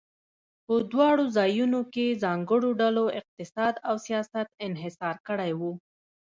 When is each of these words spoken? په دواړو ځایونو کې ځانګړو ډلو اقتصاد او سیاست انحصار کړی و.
په 0.65 0.73
دواړو 0.91 1.23
ځایونو 1.37 1.79
کې 1.93 2.19
ځانګړو 2.23 2.69
ډلو 2.81 3.05
اقتصاد 3.19 3.73
او 3.87 3.95
سیاست 4.05 4.47
انحصار 4.67 5.15
کړی 5.27 5.51
و. 5.59 5.61